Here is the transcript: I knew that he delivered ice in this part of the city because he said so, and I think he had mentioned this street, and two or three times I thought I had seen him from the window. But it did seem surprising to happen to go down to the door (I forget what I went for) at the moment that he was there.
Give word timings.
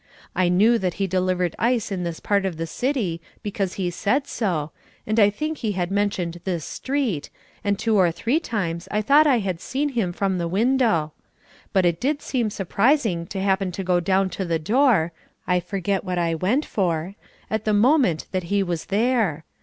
I 0.35 0.49
knew 0.49 0.79
that 0.79 0.95
he 0.95 1.05
delivered 1.05 1.55
ice 1.59 1.91
in 1.91 2.03
this 2.03 2.19
part 2.19 2.43
of 2.43 2.57
the 2.57 2.65
city 2.65 3.21
because 3.43 3.75
he 3.75 3.91
said 3.91 4.25
so, 4.25 4.71
and 5.05 5.19
I 5.19 5.29
think 5.29 5.59
he 5.59 5.73
had 5.73 5.91
mentioned 5.91 6.39
this 6.43 6.65
street, 6.65 7.29
and 7.63 7.77
two 7.77 7.95
or 7.97 8.11
three 8.11 8.39
times 8.39 8.87
I 8.89 9.03
thought 9.03 9.27
I 9.27 9.37
had 9.37 9.61
seen 9.61 9.89
him 9.89 10.11
from 10.11 10.39
the 10.39 10.47
window. 10.47 11.13
But 11.71 11.85
it 11.85 12.01
did 12.01 12.23
seem 12.23 12.49
surprising 12.49 13.27
to 13.27 13.41
happen 13.43 13.71
to 13.73 13.83
go 13.83 13.99
down 13.99 14.31
to 14.31 14.43
the 14.43 14.57
door 14.57 15.11
(I 15.45 15.59
forget 15.59 16.03
what 16.03 16.17
I 16.17 16.33
went 16.33 16.65
for) 16.65 17.13
at 17.51 17.65
the 17.65 17.71
moment 17.71 18.25
that 18.31 18.45
he 18.45 18.63
was 18.63 18.85
there. 18.85 19.45